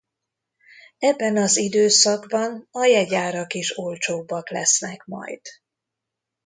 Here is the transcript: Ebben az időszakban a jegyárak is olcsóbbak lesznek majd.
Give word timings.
Ebben 0.97 1.37
az 1.37 1.57
időszakban 1.57 2.67
a 2.71 2.83
jegyárak 2.85 3.53
is 3.53 3.77
olcsóbbak 3.77 4.49
lesznek 4.49 5.05
majd. 5.05 5.41